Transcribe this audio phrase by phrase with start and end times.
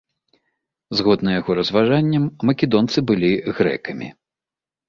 [1.01, 4.07] Згодна яго разважанням, македонцы былі грэкамі.